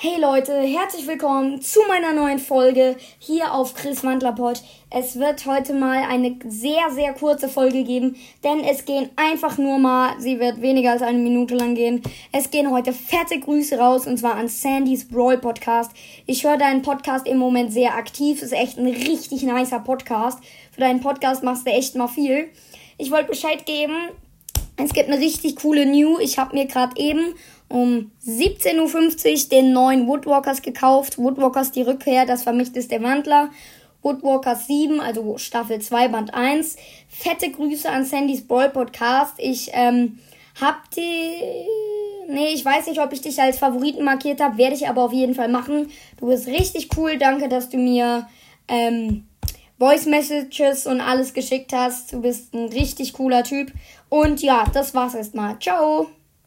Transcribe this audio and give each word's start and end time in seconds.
Hey 0.00 0.20
Leute, 0.20 0.52
herzlich 0.60 1.08
willkommen 1.08 1.60
zu 1.60 1.80
meiner 1.88 2.12
neuen 2.12 2.38
Folge 2.38 2.94
hier 3.18 3.52
auf 3.52 3.74
Chris 3.74 4.04
Wandler 4.04 4.30
Pod. 4.30 4.62
Es 4.90 5.18
wird 5.18 5.44
heute 5.44 5.74
mal 5.74 6.04
eine 6.08 6.36
sehr, 6.46 6.88
sehr 6.92 7.14
kurze 7.14 7.48
Folge 7.48 7.82
geben, 7.82 8.14
denn 8.44 8.60
es 8.60 8.84
gehen 8.84 9.10
einfach 9.16 9.58
nur 9.58 9.80
mal, 9.80 10.14
sie 10.20 10.38
wird 10.38 10.62
weniger 10.62 10.92
als 10.92 11.02
eine 11.02 11.18
Minute 11.18 11.56
lang 11.56 11.74
gehen. 11.74 12.00
Es 12.30 12.52
gehen 12.52 12.70
heute 12.70 12.92
fette 12.92 13.40
Grüße 13.40 13.76
raus 13.76 14.06
und 14.06 14.18
zwar 14.18 14.36
an 14.36 14.46
Sandys 14.46 15.08
Brawl 15.08 15.38
Podcast. 15.38 15.90
Ich 16.26 16.44
höre 16.44 16.58
deinen 16.58 16.82
Podcast 16.82 17.26
im 17.26 17.38
Moment 17.38 17.72
sehr 17.72 17.96
aktiv, 17.96 18.40
ist 18.40 18.52
echt 18.52 18.78
ein 18.78 18.86
richtig 18.86 19.42
nicer 19.42 19.80
Podcast. 19.80 20.38
Für 20.70 20.80
deinen 20.80 21.00
Podcast 21.00 21.42
machst 21.42 21.66
du 21.66 21.72
echt 21.72 21.96
mal 21.96 22.06
viel. 22.06 22.50
Ich 22.98 23.10
wollte 23.10 23.30
Bescheid 23.30 23.66
geben, 23.66 24.10
es 24.78 24.92
gibt 24.92 25.10
eine 25.10 25.18
richtig 25.18 25.56
coole 25.56 25.86
New. 25.86 26.18
Ich 26.20 26.38
habe 26.38 26.56
mir 26.56 26.66
gerade 26.66 27.00
eben 27.00 27.34
um 27.68 28.12
17.50 28.26 29.44
Uhr 29.44 29.48
den 29.50 29.72
neuen 29.72 30.06
Woodwalkers 30.06 30.62
gekauft. 30.62 31.18
Woodwalkers 31.18 31.72
die 31.72 31.82
Rückkehr, 31.82 32.26
das 32.26 32.44
der 32.44 33.02
Wandler. 33.02 33.50
Woodwalkers 34.02 34.68
7, 34.68 35.00
also 35.00 35.36
Staffel 35.38 35.80
2, 35.80 36.08
Band 36.08 36.32
1. 36.32 36.76
Fette 37.08 37.50
Grüße 37.50 37.90
an 37.90 38.04
Sandys 38.04 38.46
Brawl 38.46 38.70
Podcast. 38.70 39.34
Ich 39.38 39.70
ähm, 39.72 40.20
hab 40.60 40.90
die. 40.92 41.32
Nee, 42.28 42.52
ich 42.54 42.64
weiß 42.64 42.86
nicht, 42.86 43.00
ob 43.00 43.12
ich 43.12 43.22
dich 43.22 43.40
als 43.40 43.58
Favoriten 43.58 44.04
markiert 44.04 44.40
habe. 44.40 44.58
Werde 44.58 44.76
ich 44.76 44.88
aber 44.88 45.02
auf 45.02 45.12
jeden 45.12 45.34
Fall 45.34 45.48
machen. 45.48 45.90
Du 46.18 46.26
bist 46.26 46.46
richtig 46.46 46.90
cool. 46.96 47.18
Danke, 47.18 47.48
dass 47.48 47.68
du 47.68 47.78
mir 47.78 48.28
ähm, 48.68 49.26
Voice 49.78 50.06
Messages 50.06 50.86
und 50.86 51.00
alles 51.00 51.32
geschickt 51.32 51.72
hast. 51.72 52.12
Du 52.12 52.20
bist 52.20 52.52
ein 52.54 52.68
richtig 52.68 53.12
cooler 53.12 53.44
Typ. 53.44 53.72
Und 54.08 54.42
ja, 54.42 54.64
das 54.72 54.94
war's 54.94 55.14
erstmal. 55.14 55.58
Ciao! 55.60 56.08